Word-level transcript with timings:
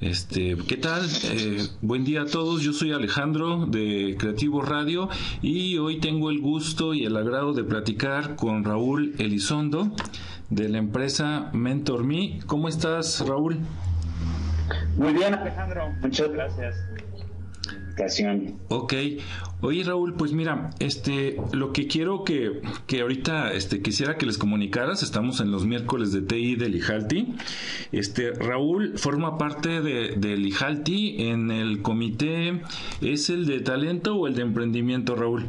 Este, 0.00 0.56
¿qué 0.68 0.76
tal? 0.76 1.08
Eh, 1.24 1.66
buen 1.82 2.04
día 2.04 2.22
a 2.22 2.26
todos. 2.26 2.62
Yo 2.62 2.72
soy 2.72 2.92
Alejandro 2.92 3.66
de 3.66 4.16
Creativo 4.16 4.62
Radio 4.62 5.08
y 5.42 5.76
hoy 5.78 5.98
tengo 5.98 6.30
el 6.30 6.40
gusto 6.40 6.94
y 6.94 7.04
el 7.04 7.16
agrado 7.16 7.52
de 7.52 7.64
platicar 7.64 8.36
con 8.36 8.62
Raúl 8.62 9.16
Elizondo 9.18 9.90
de 10.50 10.68
la 10.68 10.78
empresa 10.78 11.50
Mentor 11.52 12.04
Me. 12.04 12.38
¿Cómo 12.46 12.68
estás, 12.68 13.26
Raúl? 13.26 13.58
Muy 14.96 15.14
bien, 15.14 15.34
Alejandro. 15.34 15.92
Muchas 16.00 16.30
gracias. 16.30 16.76
Ok. 18.68 18.94
Oye, 19.60 19.82
Raúl, 19.82 20.14
pues 20.14 20.32
mira, 20.32 20.70
este, 20.78 21.36
lo 21.52 21.72
que 21.72 21.88
quiero 21.88 22.22
que, 22.22 22.60
que 22.86 23.00
ahorita, 23.00 23.52
este, 23.54 23.82
quisiera 23.82 24.16
que 24.16 24.24
les 24.24 24.38
comunicaras, 24.38 25.02
estamos 25.02 25.40
en 25.40 25.50
los 25.50 25.66
miércoles 25.66 26.12
de 26.12 26.22
TI 26.22 26.54
del 26.54 26.76
IJALTI. 26.76 27.34
Este, 27.90 28.30
Raúl 28.32 28.96
forma 28.98 29.36
parte 29.36 29.80
de, 29.80 30.14
del 30.16 30.46
IJALTI 30.46 31.28
en 31.30 31.50
el 31.50 31.82
comité, 31.82 32.60
¿es 33.00 33.30
el 33.30 33.46
de 33.46 33.58
talento 33.58 34.14
o 34.14 34.28
el 34.28 34.36
de 34.36 34.42
emprendimiento, 34.42 35.16
Raúl? 35.16 35.46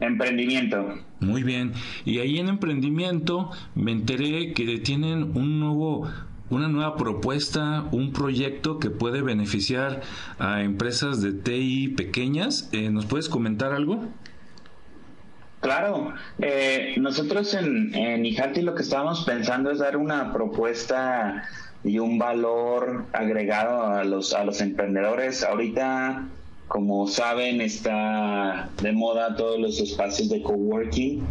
Emprendimiento. 0.00 0.94
Muy 1.20 1.42
bien. 1.42 1.72
Y 2.06 2.20
ahí 2.20 2.38
en 2.38 2.48
emprendimiento 2.48 3.50
me 3.74 3.92
enteré 3.92 4.54
que 4.54 4.78
tienen 4.78 5.36
un 5.36 5.60
nuevo 5.60 6.08
una 6.50 6.68
nueva 6.68 6.96
propuesta, 6.96 7.84
un 7.92 8.12
proyecto 8.12 8.78
que 8.78 8.90
puede 8.90 9.22
beneficiar 9.22 10.02
a 10.38 10.62
empresas 10.62 11.22
de 11.22 11.32
TI 11.32 11.88
pequeñas. 11.88 12.68
Eh, 12.72 12.90
¿Nos 12.90 13.06
puedes 13.06 13.28
comentar 13.28 13.72
algo? 13.72 14.04
Claro, 15.60 16.14
eh, 16.38 16.94
nosotros 16.98 17.52
en, 17.54 17.94
en 17.94 18.24
IJATI 18.24 18.62
lo 18.62 18.74
que 18.74 18.82
estábamos 18.82 19.24
pensando 19.24 19.70
es 19.70 19.80
dar 19.80 19.96
una 19.96 20.32
propuesta 20.32 21.44
y 21.84 21.98
un 21.98 22.18
valor 22.18 23.06
agregado 23.12 23.82
a 23.82 24.04
los, 24.04 24.34
a 24.34 24.44
los 24.44 24.60
emprendedores. 24.60 25.42
Ahorita 25.42 26.28
como 26.68 27.06
saben, 27.08 27.60
está 27.60 28.68
de 28.82 28.92
moda 28.92 29.34
todos 29.36 29.58
los 29.58 29.80
espacios 29.80 30.28
de 30.28 30.42
coworking. 30.42 31.26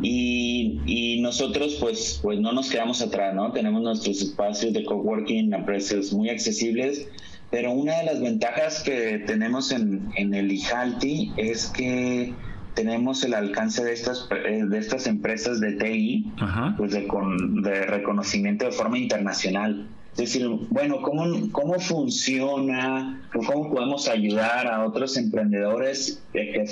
Y, 0.00 0.80
y, 0.86 1.20
nosotros 1.20 1.76
pues, 1.80 2.18
pues 2.22 2.40
no 2.40 2.52
nos 2.52 2.70
quedamos 2.70 3.00
atrás, 3.02 3.34
¿no? 3.34 3.52
Tenemos 3.52 3.82
nuestros 3.82 4.20
espacios 4.20 4.72
de 4.72 4.84
coworking 4.84 5.54
a 5.54 5.64
precios 5.64 6.12
muy 6.12 6.30
accesibles, 6.30 7.06
pero 7.50 7.72
una 7.72 7.98
de 7.98 8.04
las 8.04 8.20
ventajas 8.20 8.82
que 8.82 9.22
tenemos 9.26 9.72
en, 9.72 10.10
en 10.16 10.34
el 10.34 10.50
IJALTI 10.50 11.32
es 11.36 11.66
que 11.66 12.34
tenemos 12.74 13.22
el 13.24 13.34
alcance 13.34 13.84
de 13.84 13.92
estas 13.92 14.26
de 14.30 14.78
estas 14.78 15.06
empresas 15.06 15.60
de 15.60 15.72
TI 15.72 16.32
pues 16.78 16.92
de, 16.92 17.06
con, 17.06 17.62
de 17.62 17.84
reconocimiento 17.84 18.64
de 18.64 18.72
forma 18.72 18.98
internacional 18.98 19.86
decir, 20.16 20.46
bueno, 20.70 21.00
¿cómo, 21.02 21.50
cómo 21.52 21.78
funciona? 21.80 23.22
¿Cómo 23.32 23.70
podemos 23.70 24.08
ayudar 24.08 24.66
a 24.66 24.84
otros 24.84 25.16
emprendedores 25.16 26.22
que, 26.32 26.64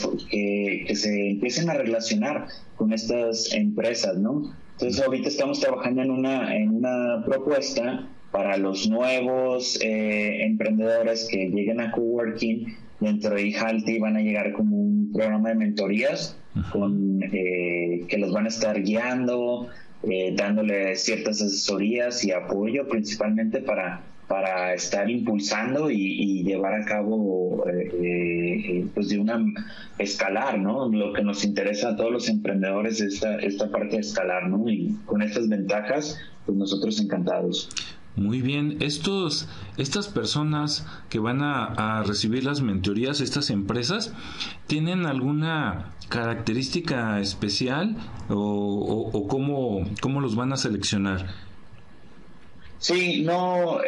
que, 0.87 0.97
se 0.97 1.31
empiecen 1.31 1.71
a 1.71 1.75
relacionar 1.75 2.49
con 2.77 2.93
estas 2.93 3.53
empresas, 3.53 4.17
¿no? 4.19 4.55
Entonces 4.73 5.03
ahorita 5.05 5.29
estamos 5.29 5.61
trabajando 5.61 6.03
en 6.03 6.11
una, 6.11 6.57
en 6.57 6.71
una 6.71 7.25
propuesta 7.25 8.09
para 8.31 8.57
los 8.57 8.89
nuevos 8.89 9.79
eh, 9.83 10.45
emprendedores 10.45 11.29
que 11.31 11.51
lleguen 11.51 11.81
a 11.81 11.91
coworking 11.91 12.77
dentro 13.01 13.35
de 13.35 13.49
Ihalti 13.49 13.99
van 13.99 14.17
a 14.17 14.21
llegar 14.21 14.53
como 14.53 14.77
un 14.77 15.11
programa 15.13 15.49
de 15.49 15.55
mentorías 15.57 16.37
con 16.73 17.23
eh, 17.23 18.05
que 18.09 18.19
los 18.19 18.33
van 18.33 18.45
a 18.45 18.49
estar 18.49 18.81
guiando 18.83 19.69
eh, 20.03 20.35
dándole 20.37 20.97
ciertas 20.97 21.43
asesorías 21.43 22.25
y 22.25 22.33
apoyo 22.33 22.89
principalmente 22.89 23.61
para, 23.61 24.03
para 24.29 24.75
estar 24.75 25.11
impulsando 25.11 25.91
y, 25.91 26.43
llevar 26.45 26.75
a 26.75 26.85
cabo 26.85 27.65
eh, 27.69 27.91
eh, 28.03 28.87
pues 28.95 29.09
de 29.11 29.19
una 29.19 29.45
escalar, 29.99 30.59
¿no? 30.59 30.89
Lo 30.89 31.13
que 31.13 31.23
nos 31.23 31.45
interesa 31.45 31.91
a 31.91 31.97
todos 31.97 32.11
los 32.11 32.29
emprendedores 32.29 33.01
es 33.01 33.15
esta, 33.15 33.37
esta 33.41 33.71
parte 33.71 33.97
de 33.97 34.01
escalar, 34.01 34.49
¿no? 34.49 34.69
Y 34.71 34.97
con 35.05 35.21
estas 35.21 35.49
ventajas, 35.49 36.19
pues 36.47 36.57
nosotros 36.57 37.01
encantados. 37.01 37.69
Muy 38.17 38.43
bien, 38.43 38.79
estos, 38.81 39.49
estas 39.77 40.09
personas 40.09 40.87
que 41.09 41.21
van 41.21 41.43
a, 41.43 42.03
recibir 42.03 42.45
las 42.45 42.61
mentorías, 42.61 43.21
estas 43.21 43.51
empresas, 43.51 44.13
¿tienen 44.67 45.07
alguna 45.07 45.93
característica 46.09 47.21
especial 47.21 47.97
o, 48.29 49.11
o, 49.13 49.29
cómo, 49.29 50.21
los 50.21 50.35
van 50.35 50.53
a 50.53 50.57
seleccionar? 50.57 51.29
Sí, 52.79 53.23
no, 53.23 53.81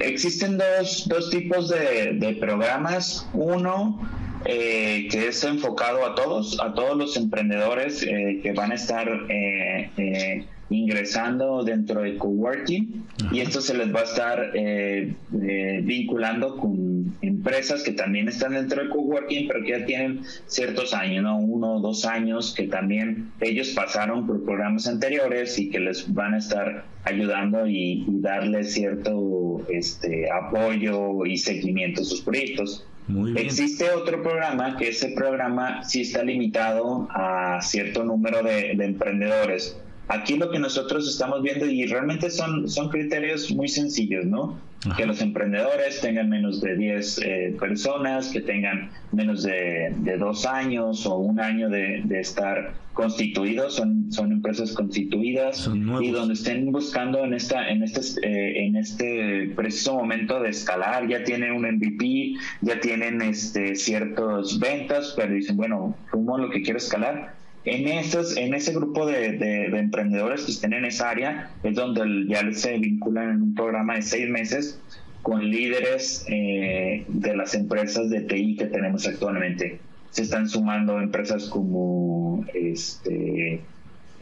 existen 0.00 0.58
dos, 0.58 1.06
dos 1.08 1.30
tipos 1.30 1.68
de, 1.68 2.36
programas. 2.40 3.28
Uno 3.34 4.00
eh, 4.46 5.08
que 5.10 5.28
es 5.28 5.44
enfocado 5.44 6.04
a 6.06 6.14
todos, 6.14 6.58
a 6.60 6.72
todos 6.74 6.96
los 6.96 7.16
emprendedores 7.16 8.02
eh, 8.02 8.40
que 8.42 8.52
van 8.52 8.72
a 8.72 8.74
estar 8.74 9.08
eh, 9.28 10.46
ingresando 10.70 11.64
dentro 11.64 12.02
de 12.02 12.16
coworking 12.16 13.04
y 13.32 13.40
esto 13.40 13.60
se 13.60 13.76
les 13.76 13.94
va 13.94 14.00
a 14.00 14.04
estar 14.04 14.52
eh, 14.54 15.14
eh, 15.42 15.80
vinculando 15.82 16.56
con 16.56 17.12
empresas 17.22 17.82
que 17.82 17.92
también 17.92 18.28
están 18.28 18.52
dentro 18.52 18.84
de 18.84 18.88
coworking 18.88 19.48
pero 19.48 19.64
que 19.64 19.70
ya 19.70 19.84
tienen 19.84 20.22
ciertos 20.46 20.94
años, 20.94 21.24
¿no? 21.24 21.38
uno 21.38 21.74
o 21.74 21.80
dos 21.80 22.04
años 22.04 22.54
que 22.54 22.68
también 22.68 23.32
ellos 23.40 23.70
pasaron 23.70 24.26
por 24.26 24.44
programas 24.44 24.86
anteriores 24.86 25.58
y 25.58 25.70
que 25.70 25.80
les 25.80 26.12
van 26.14 26.34
a 26.34 26.38
estar 26.38 26.84
ayudando 27.04 27.66
y, 27.66 28.04
y 28.08 28.20
darles 28.20 28.72
cierto 28.72 29.66
este, 29.68 30.30
apoyo 30.30 31.26
y 31.26 31.36
seguimiento 31.36 32.02
a 32.02 32.04
sus 32.04 32.20
proyectos. 32.20 32.86
Existe 33.34 33.90
otro 33.90 34.22
programa 34.22 34.76
que 34.76 34.90
ese 34.90 35.08
programa 35.08 35.82
sí 35.82 36.02
está 36.02 36.22
limitado 36.22 37.08
a 37.10 37.58
cierto 37.60 38.04
número 38.04 38.40
de 38.44 38.70
emprendedores 38.84 39.76
Aquí 40.10 40.36
lo 40.36 40.50
que 40.50 40.58
nosotros 40.58 41.08
estamos 41.08 41.40
viendo, 41.40 41.66
y 41.66 41.86
realmente 41.86 42.30
son, 42.30 42.68
son 42.68 42.88
criterios 42.88 43.52
muy 43.52 43.68
sencillos, 43.68 44.26
¿no? 44.26 44.58
Que 44.96 45.06
los 45.06 45.20
emprendedores 45.20 46.00
tengan 46.00 46.28
menos 46.28 46.60
de 46.60 46.74
10 46.74 47.18
eh, 47.18 47.56
personas, 47.60 48.30
que 48.30 48.40
tengan 48.40 48.90
menos 49.12 49.44
de, 49.44 49.94
dos 50.18 50.46
años 50.46 51.06
o 51.06 51.16
un 51.16 51.38
año 51.38 51.68
de, 51.68 52.02
estar 52.18 52.72
constituidos, 52.92 53.76
son, 53.76 54.10
son 54.10 54.32
empresas 54.32 54.72
constituidas 54.72 55.70
y 56.00 56.10
donde 56.10 56.34
estén 56.34 56.72
buscando 56.72 57.24
en 57.24 57.32
esta 57.32 57.70
en 57.70 57.84
este 57.84 58.00
eh, 58.26 58.66
en 58.66 58.76
este 58.76 59.52
preciso 59.54 59.94
momento 59.94 60.40
de 60.40 60.48
escalar, 60.48 61.06
ya 61.06 61.22
tienen 61.22 61.52
un 61.52 61.62
MVP, 61.62 62.34
ya 62.62 62.80
tienen 62.80 63.22
este 63.22 63.76
ciertas 63.76 64.58
ventas, 64.58 65.14
pero 65.16 65.32
dicen, 65.32 65.56
bueno, 65.56 65.94
¿cómo 66.10 66.36
lo 66.36 66.50
que 66.50 66.62
quiero 66.62 66.78
escalar? 66.78 67.38
En, 67.64 67.88
esos, 67.88 68.36
en 68.36 68.54
ese 68.54 68.72
grupo 68.72 69.06
de, 69.06 69.66
emprendedores 69.66 70.44
que 70.44 70.52
estén 70.52 70.72
en 70.72 70.86
esa 70.86 71.10
área 71.10 71.50
es 71.62 71.74
donde 71.74 72.26
ya 72.26 72.50
se 72.52 72.78
vinculan 72.78 73.30
en 73.30 73.42
un 73.42 73.54
programa 73.54 73.96
de 73.96 74.02
seis 74.02 74.28
meses 74.30 74.80
con 75.22 75.44
líderes 75.50 76.24
eh, 76.28 77.04
de 77.08 77.36
las 77.36 77.54
empresas 77.54 78.08
de 78.08 78.22
TI 78.22 78.56
que 78.56 78.66
tenemos 78.66 79.06
actualmente. 79.06 79.78
Se 80.10 80.22
están 80.22 80.48
sumando 80.48 80.98
empresas 81.00 81.44
como 81.48 82.44
este 82.54 83.60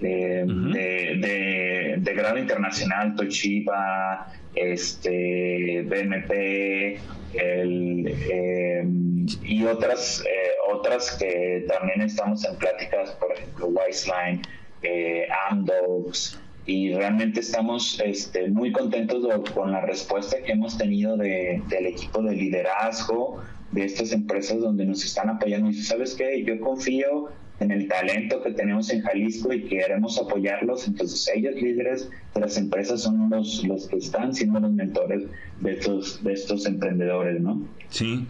de, 0.01 1.97
de, 1.99 2.15
grado 2.15 2.39
internacional, 2.39 3.15
Toshiba, 3.17 4.33
este, 4.55 5.83
BMP, 5.83 7.01
el, 7.35 8.07
em, 8.31 9.27
y 9.43 9.65
otras, 9.65 10.23
eh, 10.27 10.51
otras 10.73 11.17
que 11.19 11.67
también 11.69 12.01
estamos 12.03 12.45
en 12.45 12.57
pláticas, 12.57 13.11
por 13.13 13.33
ejemplo, 13.33 13.67
Wiseline, 13.69 14.43
eh, 14.83 15.27
Amdocs, 15.51 16.39
y 16.67 16.93
realmente 16.93 17.41
estamos 17.41 18.01
este, 18.05 18.49
muy 18.49 18.73
contentos 18.73 19.27
con 19.53 19.73
la 19.73 19.81
respuesta 19.81 20.37
que 20.43 20.53
hemos 20.53 20.77
tenido 20.77 21.17
de, 21.17 21.63
del 21.69 21.87
equipo 21.87 22.23
de 22.23 22.35
liderazgo 22.35 23.43
de 23.73 23.85
estas 23.85 24.13
empresas 24.13 24.61
donde 24.61 24.85
nos 24.85 25.03
están 25.05 25.31
apoyando. 25.31 25.71
Y 25.71 25.75
sabes 25.75 26.15
qué, 26.15 26.45
yo 26.45 26.61
confío 26.61 27.31
en 27.61 27.71
el 27.71 27.89
talento 27.89 28.43
que 28.43 28.53
tenemos 28.53 28.91
en 28.91 29.03
Jalisco 29.03 29.53
y 29.53 29.65
queremos 29.65 30.19
apoyarlos. 30.19 30.87
Entonces 30.87 31.31
ellos 31.35 31.55
líderes 31.55 32.09
de 32.35 32.41
las 32.41 32.57
empresas 32.57 33.03
son 33.03 33.29
los, 33.31 33.65
los 33.65 33.89
que 33.89 33.97
están 33.97 34.35
siendo 34.35 34.61
los 34.61 34.73
mentores 34.73 35.25
de 35.61 35.73
estos, 35.73 36.23
de 36.23 36.33
estos 36.33 36.67
emprendedores, 36.67 37.41
¿no? 37.41 37.63
Sí, 37.91 38.27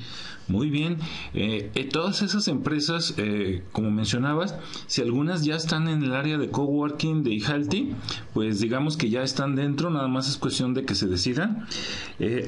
muy 0.48 0.70
bien. 0.70 0.96
Eh, 1.34 1.70
eh, 1.74 1.84
todas 1.84 2.22
esas 2.22 2.48
empresas, 2.48 3.14
eh, 3.18 3.62
como 3.72 3.90
mencionabas, 3.90 4.56
si 4.86 5.02
algunas 5.02 5.44
ya 5.44 5.56
están 5.56 5.88
en 5.88 6.02
el 6.02 6.14
área 6.14 6.38
de 6.38 6.48
coworking 6.48 7.22
de 7.22 7.34
Ihalti, 7.34 7.92
pues 8.32 8.60
digamos 8.60 8.96
que 8.96 9.10
ya 9.10 9.22
están 9.22 9.56
dentro, 9.56 9.90
nada 9.90 10.08
más 10.08 10.28
es 10.28 10.38
cuestión 10.38 10.72
de 10.72 10.84
que 10.84 10.94
se 10.94 11.06
decidan. 11.06 11.66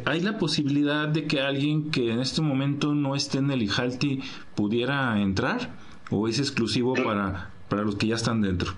¿Hay 0.07 0.21
la 0.21 0.39
posibilidad 0.39 1.09
de 1.09 1.27
que 1.27 1.41
alguien 1.41 1.91
que 1.91 2.11
en 2.11 2.21
este 2.21 2.41
momento 2.41 2.95
no 2.95 3.15
esté 3.15 3.39
en 3.39 3.51
el 3.51 3.63
Ihalti 3.63 4.21
pudiera 4.55 5.21
entrar? 5.21 5.90
¿O 6.11 6.29
es 6.29 6.39
exclusivo 6.39 6.95
para, 6.95 7.51
para 7.69 7.83
los 7.83 7.97
que 7.97 8.09
ya 8.09 8.17
están 8.17 8.41
dentro? 8.41 8.75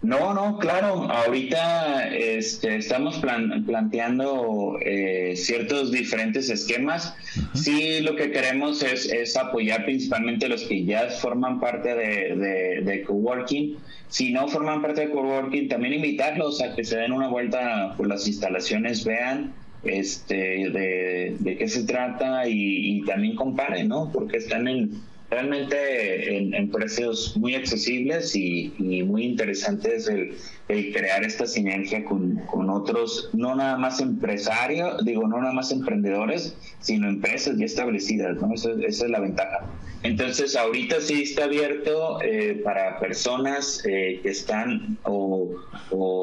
No, 0.00 0.32
no, 0.32 0.58
claro. 0.58 1.10
Ahorita 1.10 2.08
este, 2.14 2.76
estamos 2.76 3.18
planteando 3.18 4.78
eh, 4.80 5.34
ciertos 5.34 5.90
diferentes 5.90 6.50
esquemas. 6.50 7.16
Sí, 7.54 8.00
lo 8.00 8.14
que 8.14 8.30
queremos 8.30 8.82
es, 8.82 9.36
apoyar 9.36 9.84
principalmente 9.84 10.46
a 10.46 10.50
los 10.50 10.62
que 10.62 10.84
ya 10.84 11.08
forman 11.10 11.58
parte 11.58 11.94
de, 11.96 12.82
de, 12.84 13.02
coworking. 13.02 13.76
Si 14.08 14.32
no 14.32 14.46
forman 14.46 14.82
parte 14.82 15.02
de 15.02 15.10
coworking, 15.10 15.68
también 15.68 15.94
invitarlos 15.94 16.62
a 16.62 16.76
que 16.76 16.84
se 16.84 16.96
den 16.96 17.12
una 17.12 17.28
vuelta 17.28 17.94
por 17.96 18.06
las 18.06 18.26
instalaciones, 18.28 19.04
vean 19.04 19.52
este, 19.82 20.70
de, 20.70 21.56
qué 21.58 21.68
se 21.68 21.82
trata 21.84 22.48
y, 22.48 22.98
y 22.98 23.04
también 23.04 23.34
comparen, 23.34 23.88
¿no? 23.88 24.10
Porque 24.12 24.36
están 24.36 24.68
en 24.68 24.92
realmente 25.30 26.36
en, 26.36 26.70
precios 26.70 27.36
muy 27.36 27.54
accesibles 27.54 28.34
y, 28.34 28.72
muy 29.06 29.24
interesantes 29.24 30.08
el, 30.08 30.36
crear 30.92 31.24
esta 31.24 31.46
sinergia 31.46 32.04
con, 32.04 32.40
otros, 32.70 33.30
no 33.32 33.54
nada 33.54 33.76
más 33.76 34.00
empresarios, 34.00 35.04
digo, 35.04 35.26
no 35.26 35.40
nada 35.40 35.52
más 35.52 35.72
emprendedores, 35.72 36.56
sino 36.80 37.08
empresas 37.08 37.56
ya 37.58 37.64
establecidas, 37.64 38.36
¿no? 38.40 38.52
esa 38.54 38.70
es 38.86 39.00
la 39.10 39.20
ventaja. 39.20 39.66
Entonces, 40.04 40.54
ahorita 40.54 41.00
sí 41.00 41.22
está 41.22 41.44
abierto 41.44 42.22
eh, 42.22 42.60
para 42.62 43.00
personas 43.00 43.82
eh, 43.84 44.20
que 44.22 44.28
están 44.28 44.96
o, 45.02 45.56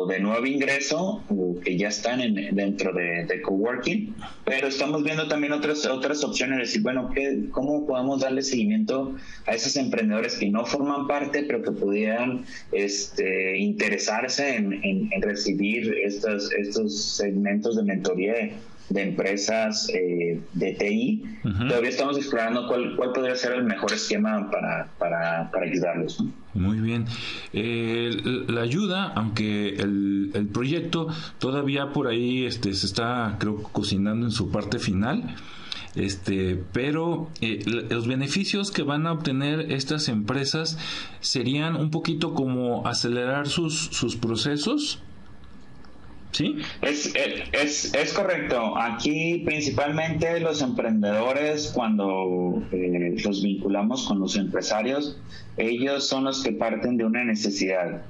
de 0.08 0.20
nuevo 0.20 0.46
ingreso 0.46 1.24
o 1.30 1.60
que 1.60 1.78
ya 1.78 1.90
están 1.90 2.22
en, 2.22 2.56
dentro 2.56 2.94
de, 2.94 3.42
coworking, 3.42 4.16
pero 4.46 4.68
estamos 4.68 5.04
viendo 5.04 5.28
también 5.28 5.52
otras 5.52 5.86
otras 5.86 6.24
opciones, 6.24 6.60
decir, 6.60 6.82
bueno, 6.84 7.10
¿qué, 7.14 7.46
¿cómo 7.52 7.86
podemos 7.86 8.22
darle 8.22 8.44
seguimiento 8.44 9.16
a 9.46 9.56
esos 9.56 9.76
emprendedores 9.76 10.36
que 10.36 10.50
no 10.50 10.66
forman 10.66 11.08
parte, 11.08 11.44
pero 11.44 11.62
que 11.62 11.72
pudieran 11.72 12.46
este, 12.72 13.58
interesarse 13.58 14.56
en, 14.56 14.80
en 14.84 15.22
recibir 15.22 15.94
estos, 16.04 16.52
estos 16.54 17.18
segmentos 17.18 17.76
de 17.76 17.84
mentoría? 17.84 18.52
De 18.90 19.02
empresas 19.02 19.90
eh, 19.90 20.40
de 20.54 20.74
TI. 20.74 21.24
Todavía 21.44 21.90
estamos 21.90 22.18
explorando 22.18 22.68
cuál, 22.68 22.96
cuál 22.96 23.14
podría 23.14 23.36
ser 23.36 23.54
el 23.54 23.64
mejor 23.64 23.92
esquema 23.94 24.50
para, 24.52 24.90
para, 24.98 25.50
para 25.52 25.66
ayudarlos. 25.66 26.24
Muy 26.54 26.80
bien. 26.80 27.06
Eh, 27.54 28.12
la 28.48 28.62
ayuda, 28.62 29.12
aunque 29.16 29.70
el, 29.70 30.32
el, 30.34 30.48
proyecto 30.48 31.08
todavía 31.40 31.92
por 31.92 32.08
ahí 32.08 32.46
este, 32.46 32.74
se 32.74 32.86
está, 32.86 33.36
creo, 33.40 33.64
cocinando 33.64 34.26
en 34.26 34.32
su 34.32 34.52
parte 34.52 34.80
final. 34.80 35.36
Este, 35.96 36.62
pero 36.74 37.30
eh, 37.40 37.64
los 37.66 38.06
beneficios 38.06 38.70
que 38.70 38.84
van 38.84 39.08
a 39.08 39.14
obtener 39.14 39.72
estas 39.72 40.10
empresas 40.10 40.78
serían 41.22 41.78
un 41.78 41.90
poquito 41.90 42.34
como 42.34 42.86
acelerar 42.86 43.48
sus, 43.48 43.88
sus 43.92 44.18
procesos 44.18 45.00
¿Sí? 46.36 46.58
Es, 46.82 47.14
es, 47.54 47.94
es, 47.94 48.12
correcto. 48.12 48.78
Aquí 48.78 49.44
principalmente 49.46 50.42
los 50.42 50.62
emprendedores, 50.62 51.72
cuando 51.74 52.62
eh, 52.74 53.16
los 53.24 53.42
vinculamos 53.42 54.06
con 54.06 54.20
los 54.20 54.36
empresarios, 54.36 55.18
ellos 55.56 56.06
son 56.06 56.26
los 56.26 56.44
que 56.44 56.52
parten 56.52 56.98
de 56.98 57.06
una 57.06 57.24
necesidad. 57.24 58.04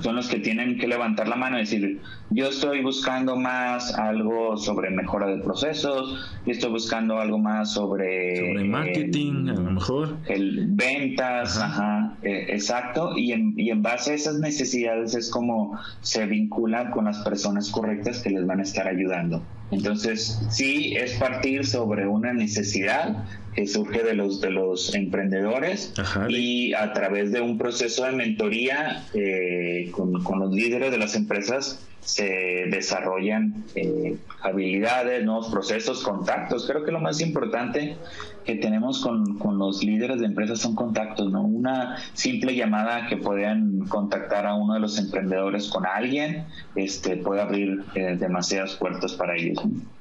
Son 0.00 0.16
los 0.16 0.28
que 0.28 0.40
tienen 0.40 0.76
que 0.76 0.88
levantar 0.88 1.28
la 1.28 1.36
mano 1.36 1.56
y 1.56 1.60
decir, 1.60 2.00
yo 2.30 2.48
estoy 2.48 2.82
buscando 2.82 3.36
más 3.36 3.96
algo 3.96 4.56
sobre 4.56 4.90
mejora 4.90 5.28
de 5.28 5.38
procesos, 5.38 6.32
yo 6.44 6.52
estoy 6.52 6.70
buscando 6.70 7.20
algo 7.20 7.38
más 7.38 7.72
sobre... 7.72 8.38
Sobre 8.38 8.64
marketing, 8.64 9.48
a 9.48 9.52
lo 9.52 9.70
mejor. 9.70 10.16
El, 10.26 10.66
ventas, 10.70 11.60
ajá, 11.60 12.16
eh, 12.22 12.46
exacto. 12.48 13.16
Y 13.16 13.32
en, 13.32 13.54
y 13.56 13.70
en 13.70 13.82
base 13.82 14.10
a 14.10 14.14
esas 14.14 14.40
necesidades 14.40 15.14
es 15.14 15.30
como 15.30 15.78
se 16.00 16.26
vinculan 16.26 16.90
con 16.90 17.04
las 17.04 17.18
personas 17.18 17.70
correctas 17.70 18.20
que 18.20 18.30
les 18.30 18.44
van 18.44 18.58
a 18.58 18.62
estar 18.64 18.88
ayudando. 18.88 19.42
Entonces, 19.72 20.38
sí, 20.50 20.94
es 20.96 21.14
partir 21.14 21.66
sobre 21.66 22.06
una 22.06 22.32
necesidad 22.32 23.24
que 23.54 23.66
surge 23.66 24.02
de 24.02 24.14
los 24.14 24.40
de 24.40 24.50
los 24.50 24.94
emprendedores 24.94 25.92
y 26.28 26.72
a 26.74 26.92
través 26.92 27.32
de 27.32 27.40
un 27.40 27.58
proceso 27.58 28.04
de 28.04 28.12
mentoría 28.12 29.04
eh, 29.14 29.90
con, 29.92 30.12
los 30.12 30.54
líderes 30.54 30.90
de 30.90 30.98
las 30.98 31.14
empresas 31.16 31.80
se 32.02 32.66
desarrollan 32.68 33.64
eh, 33.74 34.16
habilidades, 34.42 35.24
nuevos 35.24 35.48
procesos, 35.48 36.02
contactos. 36.02 36.66
Creo 36.66 36.84
que 36.84 36.90
lo 36.90 37.00
más 37.00 37.20
importante 37.20 37.96
que 38.44 38.56
tenemos 38.56 39.00
con, 39.00 39.38
con, 39.38 39.58
los 39.58 39.84
líderes 39.84 40.18
de 40.18 40.26
empresas 40.26 40.58
son 40.58 40.74
contactos, 40.74 41.30
¿no? 41.30 41.42
Una 41.42 41.96
simple 42.14 42.56
llamada 42.56 43.06
que 43.06 43.16
puedan 43.16 43.86
contactar 43.86 44.46
a 44.46 44.54
uno 44.54 44.74
de 44.74 44.80
los 44.80 44.98
emprendedores 44.98 45.68
con 45.68 45.86
alguien, 45.86 46.44
este, 46.74 47.16
puede 47.16 47.40
abrir 47.40 47.84
eh, 47.94 48.16
demasiadas 48.18 48.74
puertas 48.74 49.12
para 49.12 49.36
ellos. 49.36 49.58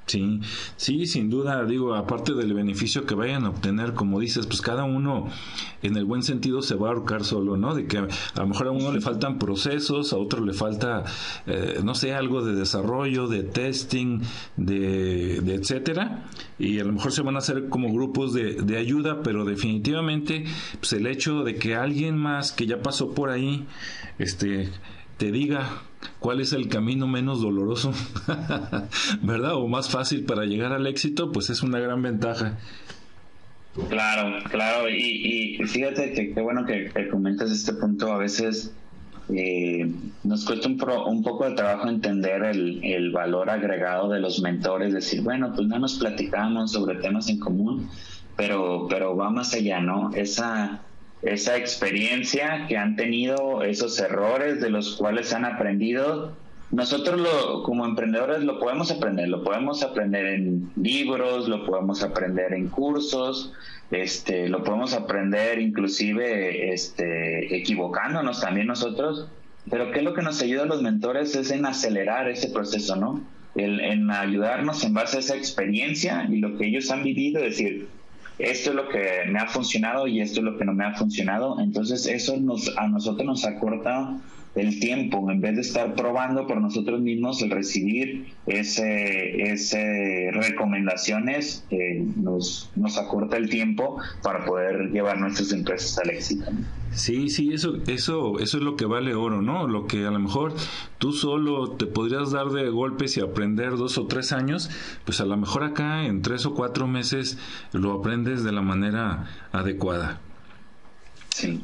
Sí, 0.07 0.41
sí, 0.75 1.05
sin 1.05 1.29
duda, 1.29 1.63
digo, 1.63 1.95
aparte 1.95 2.33
del 2.33 2.53
beneficio 2.53 3.05
que 3.05 3.15
vayan 3.15 3.45
a 3.45 3.49
obtener, 3.49 3.93
como 3.93 4.19
dices, 4.19 4.45
pues 4.45 4.61
cada 4.61 4.83
uno 4.83 5.29
en 5.83 5.95
el 5.95 6.05
buen 6.05 6.21
sentido 6.23 6.61
se 6.61 6.75
va 6.75 6.89
a 6.89 6.91
ahorcar 6.91 7.23
solo, 7.23 7.55
¿no? 7.55 7.75
De 7.75 7.85
que 7.85 7.99
a, 7.99 8.07
lo 8.35 8.47
mejor 8.47 8.67
a 8.67 8.71
uno 8.71 8.91
le 8.91 8.99
faltan 8.99 9.39
procesos, 9.39 10.11
a 10.11 10.17
otro 10.17 10.43
le 10.43 10.53
falta, 10.53 11.05
eh, 11.45 11.79
no 11.83 11.95
sé, 11.95 12.13
algo 12.13 12.43
de 12.43 12.55
desarrollo, 12.55 13.27
de 13.27 13.43
testing, 13.43 14.19
de, 14.57 15.39
de, 15.41 15.53
etcétera, 15.53 16.25
y 16.59 16.79
a 16.79 16.83
lo 16.83 16.91
mejor 16.91 17.13
se 17.13 17.21
van 17.21 17.35
a 17.35 17.39
hacer 17.39 17.69
como 17.69 17.93
grupos 17.93 18.33
de, 18.33 18.55
de 18.55 18.77
ayuda, 18.77 19.21
pero 19.23 19.45
definitivamente, 19.45 20.43
pues 20.79 20.91
el 20.93 21.07
hecho 21.07 21.43
de 21.43 21.55
que 21.55 21.75
alguien 21.75 22.17
más 22.17 22.51
que 22.51 22.65
ya 22.65 22.81
pasó 22.81 23.13
por 23.13 23.29
ahí, 23.29 23.65
este, 24.19 24.69
te 25.21 25.31
diga 25.31 25.83
cuál 26.17 26.41
es 26.41 26.51
el 26.51 26.67
camino 26.67 27.05
menos 27.05 27.43
doloroso, 27.43 27.93
¿verdad? 29.21 29.53
O 29.53 29.67
más 29.67 29.87
fácil 29.87 30.25
para 30.25 30.45
llegar 30.45 30.73
al 30.73 30.87
éxito, 30.87 31.31
pues 31.31 31.51
es 31.51 31.61
una 31.61 31.77
gran 31.79 32.01
ventaja. 32.01 32.57
Claro, 33.87 34.43
claro, 34.49 34.89
y, 34.89 35.59
fíjate 35.67 36.13
que 36.13 36.33
qué 36.33 36.41
bueno 36.41 36.65
que, 36.65 36.89
comentas 37.11 37.51
este 37.51 37.73
punto. 37.73 38.11
A 38.11 38.17
veces 38.17 38.73
eh, 39.29 39.91
nos 40.23 40.43
cuesta 40.43 40.67
un, 40.67 40.81
un, 41.05 41.21
poco 41.21 41.47
de 41.47 41.55
trabajo 41.55 41.87
entender 41.87 42.43
el, 42.43 42.83
el, 42.83 43.11
valor 43.11 43.51
agregado 43.51 44.09
de 44.09 44.21
los 44.21 44.41
mentores, 44.41 44.91
decir, 44.91 45.21
bueno, 45.21 45.53
pues 45.55 45.67
no 45.67 45.77
nos 45.77 45.99
platicamos 45.99 46.71
sobre 46.71 46.95
temas 46.95 47.29
en 47.29 47.37
común, 47.37 47.87
pero, 48.35 48.87
pero 48.89 49.15
va 49.15 49.29
más 49.29 49.53
allá, 49.53 49.81
¿no? 49.81 50.09
Esa 50.15 50.81
esa 51.21 51.55
experiencia 51.57 52.65
que 52.67 52.77
han 52.77 52.95
tenido, 52.95 53.63
esos 53.63 53.99
errores 53.99 54.59
de 54.59 54.69
los 54.69 54.95
cuales 54.95 55.33
han 55.33 55.45
aprendido. 55.45 56.33
Nosotros 56.71 57.19
lo, 57.19 57.63
como 57.63 57.85
emprendedores 57.85 58.43
lo 58.43 58.59
podemos 58.59 58.91
aprender, 58.91 59.27
lo 59.27 59.43
podemos 59.43 59.83
aprender 59.83 60.25
en 60.25 60.71
libros, 60.75 61.47
lo 61.49 61.65
podemos 61.65 62.01
aprender 62.01 62.53
en 62.53 62.69
cursos, 62.69 63.51
este, 63.91 64.47
lo 64.47 64.63
podemos 64.63 64.93
aprender 64.93 65.59
inclusive 65.59 66.73
este, 66.73 67.55
equivocándonos 67.57 68.39
también 68.39 68.67
nosotros, 68.67 69.27
pero 69.69 69.91
¿qué 69.91 69.99
es 69.99 70.05
lo 70.05 70.13
que 70.13 70.21
nos 70.21 70.41
ayuda 70.41 70.63
a 70.63 70.67
los 70.67 70.81
mentores? 70.81 71.35
Es 71.35 71.51
en 71.51 71.65
acelerar 71.65 72.29
ese 72.29 72.49
proceso, 72.49 72.95
¿no? 72.95 73.21
en 73.55 74.09
ayudarnos 74.09 74.81
en 74.85 74.93
base 74.93 75.17
a 75.17 75.19
esa 75.19 75.35
experiencia 75.35 76.25
y 76.31 76.37
lo 76.37 76.57
que 76.57 76.67
ellos 76.67 76.89
han 76.89 77.03
vivido, 77.03 77.41
decir, 77.41 77.89
esto 78.43 78.71
es 78.71 78.75
lo 78.75 78.89
que 78.89 79.23
me 79.29 79.39
ha 79.39 79.47
funcionado 79.47 80.07
y 80.07 80.21
esto 80.21 80.39
es 80.39 80.45
lo 80.45 80.57
que 80.57 80.65
no 80.65 80.73
me 80.73 80.85
ha 80.85 80.93
funcionado. 80.93 81.59
Entonces 81.59 82.05
eso 82.05 82.37
nos, 82.37 82.75
a 82.77 82.87
nosotros 82.87 83.25
nos 83.25 83.45
acorta 83.45 84.17
el 84.55 84.79
tiempo, 84.79 85.31
en 85.31 85.39
vez 85.39 85.55
de 85.55 85.61
estar 85.61 85.95
probando 85.95 86.45
por 86.45 86.59
nosotros 86.59 86.99
mismos, 87.01 87.41
el 87.41 87.51
recibir 87.51 88.33
ese, 88.47 89.51
ese 89.51 90.29
recomendaciones 90.33 91.65
eh, 91.69 92.05
nos, 92.17 92.69
nos 92.75 92.97
acorta 92.97 93.37
el 93.37 93.49
tiempo 93.49 93.97
para 94.21 94.45
poder 94.45 94.91
llevar 94.91 95.19
nuestras 95.19 95.53
empresas 95.53 95.97
al 95.99 96.09
éxito. 96.09 96.45
Sí, 96.93 97.29
sí, 97.29 97.53
eso, 97.53 97.77
eso, 97.87 98.39
eso 98.39 98.57
es 98.57 98.63
lo 98.63 98.75
que 98.75 98.85
vale 98.85 99.15
oro, 99.15 99.41
¿no? 99.41 99.67
Lo 99.67 99.87
que 99.87 100.05
a 100.05 100.11
lo 100.11 100.19
mejor 100.19 100.53
tú 100.97 101.13
solo 101.13 101.71
te 101.71 101.85
podrías 101.85 102.31
dar 102.31 102.47
de 102.47 102.69
golpes 102.69 103.15
y 103.15 103.21
aprender 103.21 103.77
dos 103.77 103.97
o 103.97 104.07
tres 104.07 104.33
años, 104.33 104.69
pues 105.05 105.21
a 105.21 105.25
lo 105.25 105.37
mejor 105.37 105.63
acá 105.63 106.05
en 106.05 106.21
tres 106.21 106.45
o 106.45 106.53
cuatro 106.53 106.87
meses 106.87 107.37
lo 107.71 107.93
aprendes 107.93 108.43
de 108.43 108.51
la 108.51 108.61
manera 108.61 109.25
adecuada. 109.53 110.19
Sí. 111.29 111.61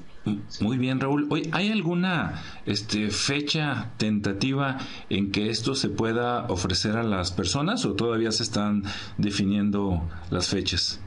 Muy 0.62 0.78
bien, 0.78 1.00
Raúl. 1.00 1.28
Hoy, 1.30 1.50
¿hay 1.52 1.72
alguna 1.72 2.44
este, 2.66 3.10
fecha 3.10 3.92
tentativa 3.98 4.78
en 5.10 5.32
que 5.32 5.50
esto 5.50 5.76
se 5.76 5.90
pueda 5.90 6.46
ofrecer 6.48 6.98
a 6.98 7.04
las 7.04 7.32
personas 7.32 7.86
o 7.86 7.94
todavía 7.94 8.32
se 8.32 8.44
están 8.44 8.84
definiendo 9.18 10.10
las 10.30 10.48
fechas? 10.48 11.02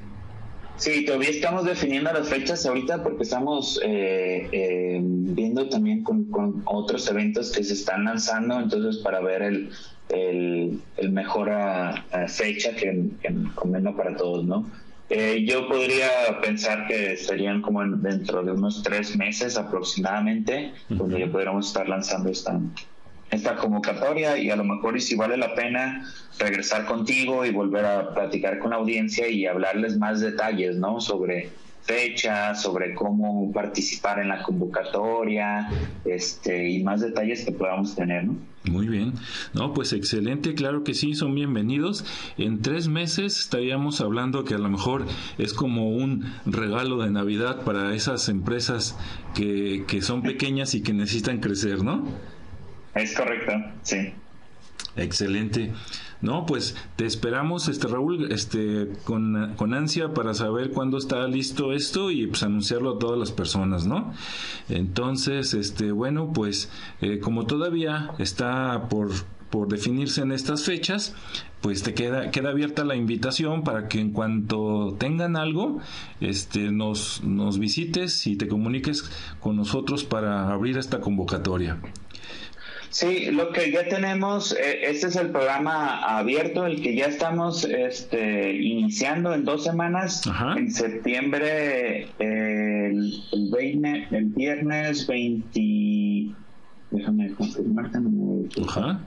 Sí, 0.81 1.05
todavía 1.05 1.29
estamos 1.29 1.67
definiendo 1.67 2.11
las 2.11 2.27
fechas 2.27 2.65
ahorita 2.65 3.03
porque 3.03 3.25
estamos 3.25 3.79
eh, 3.85 4.49
eh, 4.51 4.99
viendo 5.03 5.69
también 5.69 6.03
con, 6.03 6.63
otros 6.65 7.07
eventos 7.11 7.53
que 7.53 7.63
se 7.63 7.75
están 7.75 8.05
lanzando, 8.05 8.59
entonces 8.59 9.03
para 9.03 9.21
ver 9.21 9.43
el, 9.43 9.71
el, 10.09 11.11
mejor 11.13 11.51
ah, 11.51 12.07
ah, 12.13 12.27
fecha 12.29 12.75
que, 12.75 13.11
que 13.21 13.35
convenga 13.55 13.95
para 13.95 14.17
todos, 14.17 14.47
¿no? 14.47 14.65
Eh, 15.13 15.45
yo 15.45 15.67
podría 15.67 16.41
pensar 16.41 16.87
que 16.87 17.15
estarían 17.15 17.63
como 17.63 17.85
dentro 17.85 18.45
de 18.45 18.53
unos 18.53 18.85
tres 18.85 19.17
meses 19.17 19.57
aproximadamente, 19.57 20.73
donde 20.89 21.19
ya 21.19 21.27
podríamos 21.27 21.67
estar 21.67 21.89
lanzando 21.89 22.31
esta, 22.31 22.61
esta 23.33 23.57
convocatoria 23.57 24.39
y 24.39 24.51
a 24.51 24.57
lo 24.57 24.63
mejor 24.63 24.97
y 24.97 25.01
si 25.01 25.17
vale 25.17 25.37
la 25.37 25.57
pena 25.57 26.09
regresar 26.39 26.87
contigo 26.87 27.45
y 27.45 27.51
volver 27.51 27.87
a 27.87 28.15
platicar 28.15 28.61
con 28.61 28.71
la 28.71 28.77
audiencia 28.77 29.29
y 29.29 29.47
hablarles 29.47 29.99
más 29.99 30.21
detalles, 30.21 30.77
¿no? 30.77 31.01
Sobre 31.01 31.51
fecha, 31.83 32.55
sobre 32.55 32.95
cómo 32.95 33.51
participar 33.53 34.21
en 34.21 34.29
la 34.29 34.43
convocatoria, 34.43 35.69
este, 36.05 36.71
y 36.71 36.83
más 36.83 37.01
detalles 37.01 37.45
que 37.45 37.53
podamos 37.53 37.95
tener, 37.95 38.25
¿no? 38.25 38.37
Muy 38.65 38.89
bien, 38.89 39.15
no, 39.55 39.73
pues 39.73 39.95
excelente, 39.95 40.55
claro 40.55 40.85
que 40.85 40.93
sí, 40.93 41.15
son 41.15 41.35
bienvenidos. 41.35 42.05
En 42.37 42.61
tres 42.61 42.89
meses 42.89 43.39
estaríamos 43.41 44.03
hablando 44.03 44.45
que 44.45 44.55
a 44.55 44.59
lo 44.59 44.69
mejor 44.69 45.07
es 45.39 45.55
como 45.55 45.89
un 45.89 46.31
regalo 46.45 47.03
de 47.03 47.11
Navidad 47.11 47.65
para 47.65 47.95
esas 47.95 48.29
empresas 48.29 48.99
que, 49.35 49.85
que 49.89 50.03
son 50.03 50.23
pequeñas 50.23 50.75
y 50.75 50.83
que 50.83 50.93
necesitan 50.93 51.41
crecer, 51.41 51.83
¿no? 51.83 52.05
Es 52.95 53.17
correcto, 53.17 53.53
sí. 53.83 54.13
Excelente. 54.97 55.73
No, 56.23 56.45
pues 56.45 56.77
te 56.97 57.07
esperamos, 57.07 57.69
este 57.69 57.89
Raúl, 57.89 58.31
este 58.31 58.91
con, 59.05 59.55
con, 59.57 59.73
ansia 59.73 60.13
para 60.13 60.35
saber 60.35 60.71
cuándo 60.71 60.99
está 60.99 61.27
listo 61.27 61.73
esto 61.73 62.11
y 62.11 62.27
pues 62.27 62.43
anunciarlo 62.43 62.97
a 62.97 62.99
todas 62.99 63.19
las 63.19 63.33
personas, 63.33 63.87
¿no? 63.87 64.13
Entonces, 64.69 65.55
este, 65.55 65.93
bueno, 65.93 66.33
pues 66.33 66.71
eh, 67.01 67.21
como 67.21 67.47
todavía 67.47 68.11
está 68.19 68.89
por 68.89 69.11
por 69.51 69.69
definirse 69.69 70.23
en 70.23 70.33
estas 70.33 70.65
fechas, 70.65 71.15
pues 71.61 71.83
te 71.83 71.93
queda, 71.93 72.31
queda 72.31 72.51
abierta 72.51 72.85
la 72.85 72.95
invitación 72.95 73.65
para 73.65 73.89
que 73.89 74.01
en 74.01 74.13
cuanto 74.13 74.97
tengan 74.99 75.37
algo, 75.37 75.81
este, 76.21 76.71
nos, 76.71 77.23
nos 77.25 77.59
visites 77.59 78.27
y 78.27 78.37
te 78.37 78.49
comuniques 78.49 79.11
con 79.41 79.57
nosotros 79.57 80.05
para 80.05 80.51
abrir 80.51 80.79
esta 80.79 81.01
convocatoria. 81.01 81.79
Sí, 82.91 83.27
lo 83.31 83.53
que 83.53 83.71
ya 83.71 83.89
tenemos, 83.89 84.53
eh, 84.53 84.81
este 84.91 85.07
es 85.07 85.17
el 85.17 85.31
programa 85.31 86.19
abierto, 86.19 86.67
el 86.67 86.83
que 86.83 86.97
ya 86.97 87.07
estamos 87.07 87.65
este, 87.65 88.53
iniciando 88.53 89.33
en 89.33 89.45
dos 89.45 89.63
semanas, 89.63 90.23
en 90.57 90.73
septiembre, 90.73 92.09
el, 92.19 93.23
el, 93.31 94.25
viernes 94.35 95.07
20, 95.07 96.35
déjame 96.91 97.33
confirmarte. 97.35 97.99
Ajá. 98.67 99.01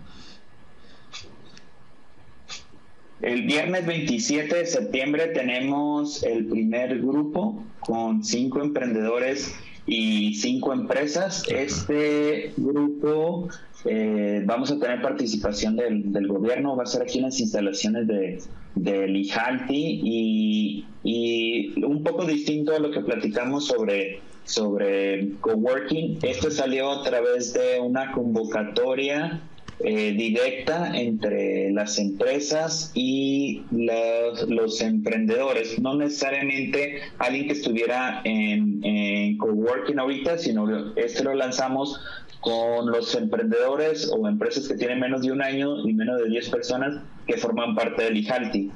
El 3.22 3.44
viernes 3.44 3.86
27 3.86 4.56
de 4.56 4.66
septiembre 4.66 5.28
tenemos 5.28 6.24
el 6.24 6.46
primer 6.46 7.00
grupo 7.00 7.66
con 7.82 8.24
cinco 8.24 8.62
emprendedores 8.62 9.54
y 9.86 10.36
cinco 10.36 10.74
empresas. 10.74 11.44
Este 11.50 12.54
grupo 12.58 13.50
eh, 13.86 14.42
vamos 14.46 14.72
a 14.72 14.80
tener 14.80 15.02
participación 15.02 15.76
del, 15.76 16.28
gobierno, 16.28 16.76
va 16.76 16.84
a 16.84 16.86
ser 16.86 17.02
aquí 17.02 17.18
en 17.18 17.26
las 17.26 17.40
instalaciones 17.40 18.08
de, 18.08 18.40
del 18.76 19.16
IJALTI 19.16 20.02
y, 20.04 20.86
y, 21.04 21.84
un 21.84 22.04
poco 22.04 22.26
distinto 22.26 22.76
a 22.76 22.80
lo 22.80 22.92
que 22.92 23.02
platicamos 23.02 23.68
sobre, 23.68 24.22
sobre 24.46 25.32
coworking. 25.42 26.20
Esto 26.22 26.50
salió 26.50 26.92
a 26.92 27.04
través 27.04 27.54
de 27.54 27.80
una 27.82 28.12
convocatoria 28.14 29.42
eh, 29.80 30.14
directa 30.14 30.92
entre 30.98 31.72
las 31.72 31.98
empresas 31.98 32.92
y 32.94 33.64
los, 33.72 34.50
los, 34.50 34.82
emprendedores, 34.82 35.80
no 35.80 35.96
necesariamente 35.96 37.00
alguien 37.20 37.48
que 37.48 37.54
estuviera 37.54 38.22
en, 38.24 38.84
en 38.84 39.38
coworking 39.38 40.00
ahorita, 40.00 40.38
sino 40.38 40.96
este 40.96 41.24
lo 41.24 41.34
lanzamos 41.34 42.00
con 42.44 42.92
los 42.92 43.16
emprendedores 43.16 44.12
o 44.14 44.28
empresas 44.28 44.68
que 44.68 44.76
tienen 44.76 45.00
menos 45.00 45.22
de 45.22 45.32
un 45.32 45.42
año 45.42 45.88
y 45.88 45.94
menos 45.94 46.22
de 46.22 46.30
10 46.30 46.50
personas 46.50 47.02
que 47.26 47.38
forman 47.38 47.74
parte 47.74 48.04
del 48.04 48.18
IJALTI. 48.18 48.70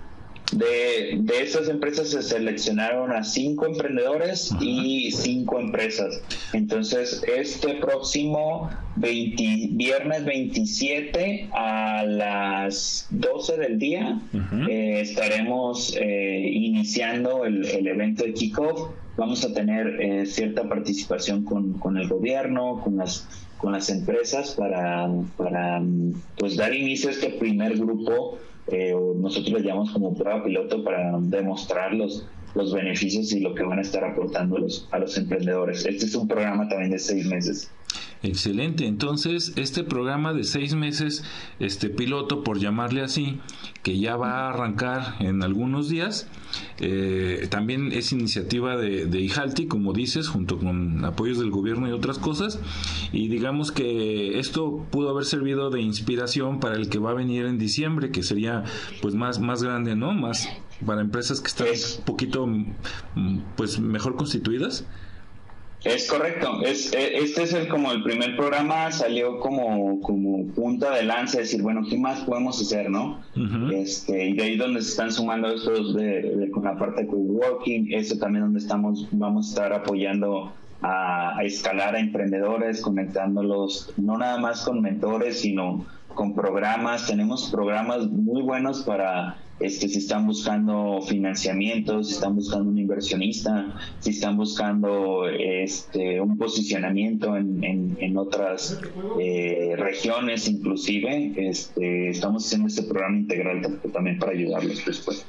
De, 0.54 1.18
de 1.20 1.42
esas 1.42 1.68
empresas 1.68 2.10
se 2.10 2.22
seleccionaron 2.22 3.12
a 3.12 3.24
cinco 3.24 3.66
emprendedores 3.66 4.54
y 4.62 5.12
cinco 5.12 5.60
empresas. 5.60 6.22
Entonces, 6.54 7.22
este 7.28 7.76
próximo 7.76 8.70
viernes 8.96 10.26
27 10.26 11.50
a 11.54 12.04
las 12.06 13.08
12 13.12 13.58
del 13.58 13.80
día 13.80 14.22
eh, 14.70 15.02
estaremos 15.02 15.96
eh, 16.00 16.50
iniciando 16.52 17.46
el, 17.46 17.66
el 17.66 17.88
evento 17.88 18.24
de 18.24 18.34
kickoff. 18.34 18.92
Vamos 19.18 19.44
a 19.44 19.54
tener 19.54 20.00
eh, 20.02 20.26
cierta 20.26 20.68
participación 20.70 21.44
con, 21.44 21.74
con, 21.74 21.98
el 21.98 22.08
gobierno, 22.08 22.82
con 22.84 22.98
las, 22.98 23.28
con 23.58 23.72
las 23.72 23.90
empresas 23.90 24.52
para, 24.52 25.10
para 25.38 25.82
pues, 26.38 26.56
dar 26.56 26.74
inicio 26.74 27.10
a 27.10 27.14
este 27.14 27.30
primer 27.32 27.78
grupo, 27.78 28.38
eh, 28.68 28.94
nosotros 29.16 29.62
le 29.62 29.68
llamamos 29.68 29.92
como 29.92 30.16
prueba 30.16 30.44
piloto 30.44 30.84
para 30.84 31.18
demostrar 31.20 31.94
los, 31.94 32.28
los 32.54 32.74
beneficios 32.74 33.32
y 33.32 33.40
lo 33.40 33.56
que 33.56 33.64
van 33.64 33.80
a 33.80 33.82
estar 33.82 34.04
aportando 34.04 34.58
los, 34.58 34.88
a 34.92 35.00
los 35.00 35.18
emprendedores. 35.18 35.86
Este 35.86 36.06
es 36.06 36.16
un 36.16 36.28
programa 36.28 36.68
también 36.68 36.92
de 36.92 37.00
seis 37.00 37.26
meses. 37.26 37.77
Excelente. 38.24 38.88
Entonces, 38.88 39.54
este 39.58 39.84
programa 39.84 40.34
de 40.34 40.44
seis 40.44 40.74
meses, 40.74 41.24
este 41.60 41.90
piloto, 41.90 42.44
por 42.44 42.60
llamarle 42.60 43.02
así, 43.02 43.40
que 43.84 44.00
ya 44.00 44.16
va 44.16 44.48
a 44.48 44.50
arrancar 44.50 45.16
en 45.20 45.44
algunos 45.44 45.88
días, 45.88 46.28
eh, 46.80 47.48
también 47.52 47.92
es 47.92 48.12
iniciativa 48.12 48.76
de, 48.76 49.06
de 49.06 49.22
IJALTI, 49.22 49.68
como 49.68 49.94
dices, 49.94 50.28
junto 50.30 50.58
con 50.58 51.06
apoyos 51.06 51.38
del 51.38 51.52
gobierno 51.52 51.88
y 51.88 51.92
otras 51.92 52.18
cosas. 52.18 52.60
Y 53.12 53.28
digamos 53.28 53.72
que 53.72 54.40
esto 54.40 54.86
pudo 54.90 55.10
haber 55.10 55.26
servido 55.26 55.70
de 55.70 55.82
inspiración 55.82 56.60
para 56.60 56.76
el 56.76 56.90
que 56.90 56.98
va 56.98 57.12
a 57.12 57.16
venir 57.16 57.46
en 57.46 57.60
diciembre, 57.60 58.12
que 58.12 58.24
sería 58.24 58.64
pues 59.02 59.14
más, 59.14 59.40
más 59.40 59.62
grande, 59.62 59.96
¿no? 59.96 60.14
Más 60.14 60.50
para 60.86 61.02
empresas 61.02 61.42
que 61.42 61.48
están 61.48 61.68
un 61.68 62.06
poquito 62.06 62.48
mm, 62.48 63.40
pues 63.56 63.80
mejor 63.80 64.16
constituidas. 64.16 64.86
Es 65.88 66.10
correcto, 66.10 66.62
es, 66.64 66.94
e, 66.94 67.18
este 67.18 67.44
es 67.44 67.54
el, 67.54 67.70
como 67.70 67.92
el 67.94 68.04
primer 68.04 68.36
programa, 68.36 68.92
salió 68.92 69.40
como, 69.40 70.02
como 70.02 70.46
punta 70.54 70.94
de 70.94 71.04
lanza, 71.04 71.40
decir, 71.40 71.62
bueno, 71.62 71.82
¿qué 71.90 71.98
más 71.98 72.20
podemos 72.22 72.62
hacer, 72.62 72.90
no? 72.90 73.22
este, 73.72 74.30
y 74.30 74.34
de 74.34 74.44
ahí 74.44 74.58
donde 74.58 74.82
se 74.82 74.90
están 74.90 75.12
sumando 75.12 75.48
estos 75.48 75.96
de, 75.96 76.50
con 76.52 76.66
la 76.66 76.78
parte 76.78 77.04
de 77.04 77.08
coworking, 77.08 77.94
eso 77.94 78.18
también 78.18 78.44
donde 78.44 78.60
estamos, 78.60 79.08
vamos 79.12 79.48
a 79.48 79.50
estar 79.50 79.74
apoyando 79.74 80.52
a, 80.82 81.38
a 81.38 81.44
escalar 81.44 81.96
a 81.96 82.00
emprendedores, 82.00 82.82
conectándolos, 82.82 83.94
no 83.96 84.18
nada 84.18 84.38
más 84.40 84.66
con 84.66 84.82
mentores, 84.82 85.40
sino 85.40 85.86
con 86.14 86.36
programas, 86.36 87.08
tenemos 87.08 87.50
programas 87.50 88.08
muy 88.08 88.42
buenos 88.42 88.84
para 88.84 89.38
este, 89.60 89.88
si 89.88 90.00
están 90.00 90.28
buscando 90.28 91.02
financiamiento, 91.02 92.04
si 92.04 92.14
están 92.14 92.36
buscando 92.36 92.70
un 92.70 92.78
inversionista, 92.78 93.76
si 94.00 94.12
están 94.12 94.38
buscando 94.38 95.28
este, 95.28 96.22
un 96.22 96.38
posicionamiento 96.38 97.36
en, 97.36 97.64
en, 97.64 98.18
otras 98.18 98.80
eh, 99.20 99.76
regiones 99.78 100.48
inclusive, 100.48 101.34
este, 101.38 102.10
estamos 102.10 102.46
haciendo 102.46 102.68
este 102.68 102.84
programa 102.84 103.18
integral 103.18 103.80
también 103.94 104.18
para 104.20 104.32
ayudarlos 104.32 104.84
después. 104.86 105.26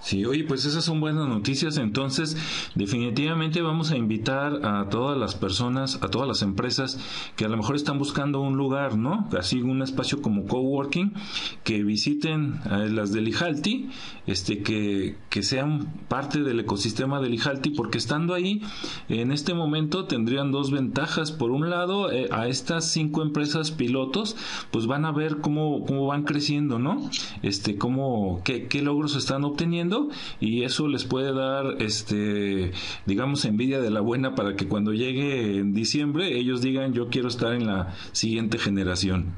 Sí, 0.00 0.24
oye, 0.24 0.44
pues 0.44 0.64
esas 0.64 0.84
son 0.84 1.00
buenas 1.00 1.28
noticias. 1.28 1.76
Entonces, 1.78 2.36
definitivamente 2.74 3.62
vamos 3.62 3.92
a 3.92 3.96
invitar 3.96 4.64
a 4.64 4.88
todas 4.88 5.16
las 5.16 5.34
personas, 5.34 6.00
a 6.02 6.08
todas 6.08 6.26
las 6.26 6.42
empresas 6.42 6.98
que 7.36 7.44
a 7.44 7.48
lo 7.48 7.56
mejor 7.56 7.76
están 7.76 7.98
buscando 7.98 8.40
un 8.40 8.56
lugar, 8.56 8.96
¿no? 8.96 9.28
Así 9.38 9.62
un 9.62 9.82
espacio 9.82 10.22
como 10.22 10.46
coworking, 10.46 11.14
que 11.62 11.84
visiten 11.84 12.60
las 12.64 13.12
del 13.12 13.28
IJALTI, 13.54 13.90
este, 14.26 14.62
que, 14.62 15.16
que 15.30 15.42
sean 15.42 15.86
parte 16.08 16.42
del 16.42 16.60
ecosistema 16.60 17.20
del 17.20 17.34
IJALTI, 17.34 17.70
porque 17.70 17.98
estando 17.98 18.34
ahí, 18.34 18.62
en 19.08 19.32
este 19.32 19.54
momento 19.54 20.06
tendrían 20.06 20.50
dos 20.50 20.70
ventajas. 20.70 21.32
Por 21.32 21.50
un 21.50 21.70
lado, 21.70 22.12
eh, 22.12 22.28
a 22.30 22.48
estas 22.48 22.90
cinco 22.90 23.22
empresas 23.22 23.70
pilotos, 23.70 24.36
pues 24.70 24.86
van 24.86 25.04
a 25.04 25.12
ver 25.12 25.38
cómo, 25.38 25.84
cómo 25.84 26.06
van 26.06 26.24
creciendo, 26.24 26.78
¿no? 26.78 27.10
Este, 27.42 27.76
cómo, 27.76 28.42
qué, 28.44 28.66
qué 28.66 28.82
logros 28.82 29.16
están 29.16 29.44
obteniendo 29.44 30.08
y 30.40 30.62
eso 30.62 30.88
les 30.88 31.04
puede 31.04 31.32
dar, 31.32 31.76
este, 31.80 32.72
digamos, 33.06 33.44
envidia 33.44 33.80
de 33.80 33.90
la 33.90 34.00
buena 34.00 34.34
para 34.34 34.56
que 34.56 34.68
cuando 34.68 34.92
llegue 34.92 35.58
en 35.58 35.74
diciembre 35.74 36.38
ellos 36.38 36.62
digan 36.62 36.92
yo 36.92 37.08
quiero 37.08 37.28
estar 37.28 37.52
en 37.54 37.66
la 37.66 37.94
siguiente 38.12 38.58
generación. 38.58 39.34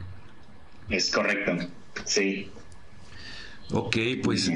Es 0.88 1.10
correcto, 1.10 1.52
sí. 2.04 2.48
Ok, 3.72 3.96
pues 4.22 4.50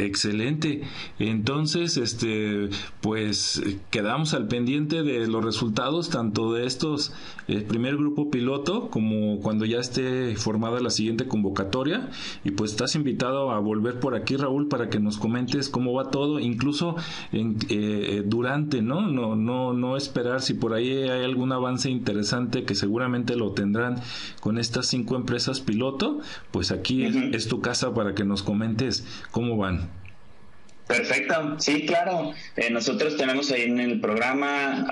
Excelente. 0.00 0.80
Entonces, 1.18 1.98
este, 1.98 2.70
pues 3.02 3.62
quedamos 3.90 4.32
al 4.32 4.48
pendiente 4.48 5.02
de 5.02 5.26
los 5.26 5.44
resultados 5.44 6.08
tanto 6.08 6.54
de 6.54 6.64
estos 6.64 7.12
el 7.48 7.64
primer 7.64 7.96
grupo 7.96 8.30
piloto 8.30 8.88
como 8.88 9.40
cuando 9.40 9.64
ya 9.64 9.78
esté 9.78 10.36
formada 10.36 10.80
la 10.80 10.90
siguiente 10.90 11.26
convocatoria 11.26 12.08
y 12.44 12.52
pues 12.52 12.70
estás 12.70 12.94
invitado 12.94 13.50
a 13.50 13.58
volver 13.58 14.00
por 14.00 14.14
aquí 14.14 14.36
Raúl 14.36 14.68
para 14.68 14.88
que 14.88 15.00
nos 15.00 15.18
comentes 15.18 15.68
cómo 15.68 15.92
va 15.92 16.10
todo, 16.10 16.38
incluso 16.38 16.96
en, 17.32 17.58
eh, 17.68 18.22
durante, 18.24 18.82
¿no? 18.82 19.02
No 19.02 19.36
no 19.36 19.72
no 19.74 19.96
esperar 19.96 20.40
si 20.40 20.54
por 20.54 20.72
ahí 20.72 20.90
hay 20.90 21.24
algún 21.24 21.52
avance 21.52 21.90
interesante 21.90 22.64
que 22.64 22.74
seguramente 22.74 23.36
lo 23.36 23.52
tendrán 23.52 24.00
con 24.40 24.58
estas 24.58 24.86
cinco 24.86 25.16
empresas 25.16 25.60
piloto, 25.60 26.20
pues 26.52 26.70
aquí 26.70 27.04
es 27.04 27.48
tu 27.48 27.60
casa 27.60 27.92
para 27.92 28.14
que 28.14 28.24
nos 28.24 28.42
comentes 28.42 29.04
cómo 29.30 29.56
van. 29.56 29.89
Perfecto, 30.90 31.54
sí, 31.58 31.86
claro. 31.86 32.32
Eh, 32.56 32.68
nosotros 32.70 33.16
tenemos 33.16 33.52
ahí 33.52 33.62
en 33.62 33.78
el 33.78 34.00
programa, 34.00 34.86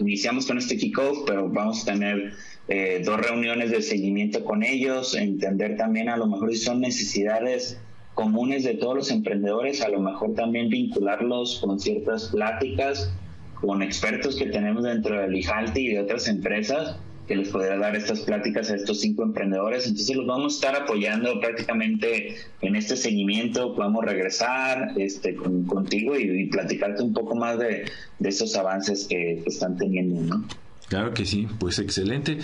iniciamos 0.00 0.46
con 0.46 0.58
este 0.58 0.76
kickoff, 0.76 1.18
pero 1.26 1.48
vamos 1.48 1.82
a 1.82 1.92
tener 1.92 2.32
eh, 2.66 3.02
dos 3.04 3.20
reuniones 3.20 3.70
de 3.70 3.80
seguimiento 3.80 4.44
con 4.44 4.64
ellos, 4.64 5.14
entender 5.14 5.76
también 5.76 6.08
a 6.08 6.16
lo 6.16 6.26
mejor 6.26 6.50
si 6.50 6.58
son 6.58 6.80
necesidades 6.80 7.78
comunes 8.14 8.64
de 8.64 8.74
todos 8.74 8.96
los 8.96 9.10
emprendedores, 9.12 9.80
a 9.80 9.88
lo 9.88 10.00
mejor 10.00 10.34
también 10.34 10.70
vincularlos 10.70 11.60
con 11.60 11.78
ciertas 11.78 12.30
pláticas, 12.30 13.12
con 13.60 13.80
expertos 13.80 14.34
que 14.34 14.46
tenemos 14.46 14.82
dentro 14.82 15.20
del 15.20 15.36
IJALTI 15.36 15.80
y 15.80 15.94
de 15.94 16.00
otras 16.00 16.26
empresas 16.26 16.96
que 17.28 17.36
les 17.36 17.50
podrá 17.50 17.76
dar 17.76 17.94
estas 17.94 18.20
pláticas 18.20 18.70
a 18.70 18.76
estos 18.76 19.00
cinco 19.00 19.22
emprendedores. 19.22 19.86
Entonces 19.86 20.16
los 20.16 20.26
vamos 20.26 20.54
a 20.54 20.56
estar 20.56 20.82
apoyando 20.82 21.38
prácticamente 21.38 22.36
en 22.62 22.74
este 22.74 22.96
seguimiento. 22.96 23.74
Podemos 23.74 24.04
regresar 24.04 24.92
este, 24.96 25.36
contigo 25.36 26.18
y, 26.18 26.48
platicarte 26.48 27.02
un 27.02 27.12
poco 27.12 27.36
más 27.36 27.58
de, 27.58 27.84
de 28.18 28.28
esos 28.28 28.56
avances 28.56 29.06
que, 29.06 29.42
están 29.46 29.76
teniendo, 29.76 30.20
¿no? 30.22 30.44
Claro 30.88 31.12
que 31.12 31.26
sí, 31.26 31.46
pues 31.58 31.78
excelente. 31.78 32.38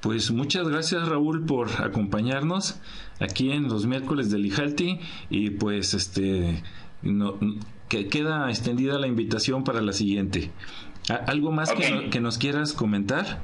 Pues 0.00 0.30
muchas 0.30 0.66
gracias 0.66 1.06
Raúl 1.06 1.44
por 1.44 1.68
acompañarnos 1.82 2.80
aquí 3.20 3.52
en 3.52 3.64
los 3.64 3.86
miércoles 3.86 4.30
del 4.30 4.46
IJALTI 4.46 4.98
y 5.28 5.50
pues 5.50 5.92
este 5.92 6.62
no, 7.02 7.38
que 7.90 8.08
queda 8.08 8.48
extendida 8.48 8.98
la 8.98 9.06
invitación 9.06 9.64
para 9.64 9.82
la 9.82 9.92
siguiente. 9.92 10.50
¿Algo 11.26 11.52
más 11.52 11.72
que, 11.72 12.08
que 12.10 12.20
nos 12.20 12.38
quieras 12.38 12.72
comentar? 12.72 13.40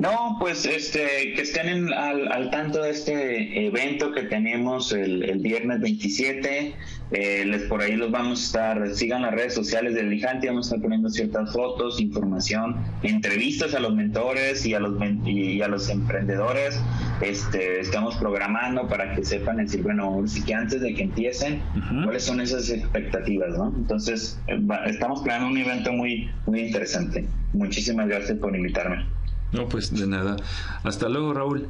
No, 0.00 0.38
pues 0.40 0.64
este, 0.64 1.34
que 1.36 1.42
estén 1.42 1.92
al, 1.92 2.50
tanto 2.50 2.82
de 2.82 2.88
este 2.88 3.66
evento 3.66 4.12
que 4.12 4.22
tenemos 4.22 4.92
el, 4.92 5.38
viernes 5.40 5.80
27. 5.82 6.74
Eh, 7.12 7.44
les, 7.44 7.62
por 7.64 7.82
ahí 7.82 7.96
los 7.96 8.10
vamos 8.10 8.40
a 8.40 8.44
estar, 8.44 8.94
sigan 8.94 9.22
las 9.22 9.34
redes 9.34 9.52
sociales 9.52 9.94
del 9.94 10.08
Lijante, 10.08 10.46
vamos 10.46 10.66
a 10.66 10.68
estar 10.68 10.82
poniendo 10.82 11.10
ciertas 11.10 11.52
fotos, 11.52 12.00
información, 12.00 12.76
entrevistas 13.02 13.74
a 13.74 13.80
los 13.80 13.94
mentores 13.94 14.64
y 14.64 14.72
a 14.72 14.80
los, 14.80 14.96
y 15.26 15.60
a 15.60 15.68
los 15.68 15.90
emprendedores. 15.90 16.80
Este, 17.20 17.80
estamos 17.80 18.16
programando 18.16 18.88
para 18.88 19.14
que 19.14 19.22
sepan 19.22 19.58
decir, 19.58 19.82
bueno, 19.82 20.22
sí 20.26 20.42
que 20.42 20.54
antes 20.54 20.80
de 20.80 20.94
que 20.94 21.02
empiecen, 21.02 21.60
cuáles 22.04 22.22
son 22.22 22.40
esas 22.40 22.70
expectativas, 22.70 23.50
¿no? 23.50 23.74
Entonces, 23.76 24.40
eh, 24.46 24.58
estamos 24.86 25.20
planeando 25.20 25.48
un 25.50 25.58
evento 25.58 25.92
muy, 25.92 26.30
muy 26.46 26.60
interesante. 26.60 27.26
Muchísimas 27.52 28.08
gracias 28.08 28.38
por 28.38 28.56
invitarme. 28.56 29.19
No, 29.52 29.68
pues 29.68 29.92
de 29.92 30.06
nada. 30.06 30.36
Hasta 30.84 31.08
luego, 31.08 31.32
Raúl. 31.34 31.68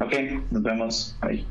Ok, 0.00 0.12
nos 0.50 0.62
vemos. 0.62 1.16
Ahí. 1.20 1.46